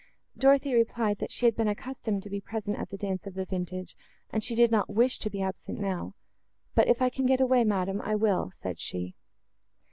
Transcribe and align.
Dorothée 0.35 0.73
replied, 0.73 1.19
that 1.19 1.31
she 1.31 1.45
had 1.45 1.55
been 1.55 1.67
accustomed 1.67 2.23
to 2.23 2.29
be 2.31 2.41
present 2.41 2.75
at 2.79 2.89
the 2.89 2.97
dance 2.97 3.27
of 3.27 3.35
the 3.35 3.45
vintage, 3.45 3.95
and 4.31 4.43
she 4.43 4.55
did 4.55 4.71
not 4.71 4.89
wish 4.89 5.19
to 5.19 5.29
be 5.29 5.43
absent 5.43 5.79
now; 5.79 6.15
"but 6.73 6.87
if 6.87 7.03
I 7.03 7.11
can 7.11 7.27
get 7.27 7.39
away, 7.39 7.63
madam, 7.63 8.01
I 8.01 8.15
will," 8.15 8.49
said 8.49 8.79
she. 8.79 9.13